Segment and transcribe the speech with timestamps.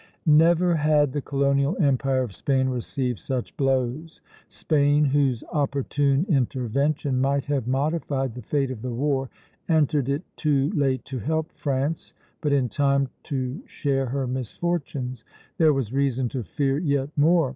[0.25, 4.19] "Never had the colonial empire of Spain received such blows.
[4.47, 9.29] Spain, whose opportune intervention might have modified the fate of the war,
[9.69, 15.23] entered it too late to help France, but in time to share her misfortunes.
[15.59, 17.49] There was reason to fear yet more.